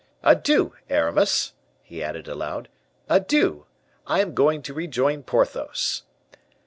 [0.23, 1.53] Adieu, Aramis,"
[1.83, 2.69] he added aloud,
[3.07, 3.67] "adieu;
[4.07, 6.01] I am going to rejoin Porthos."